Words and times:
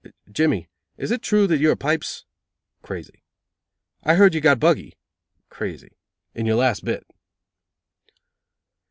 "Jimmy, 0.31 0.67
is 0.97 1.11
it 1.11 1.21
true, 1.21 1.45
that 1.45 1.59
you 1.59 1.69
are 1.69 1.75
pipes 1.75 2.25
(crazy)? 2.81 3.21
I 4.03 4.15
heard 4.15 4.33
you 4.33 4.41
got 4.41 4.59
buggy 4.59 4.97
(crazy) 5.49 5.91
in 6.33 6.47
your 6.47 6.55
last 6.55 6.83
bit." 6.83 7.05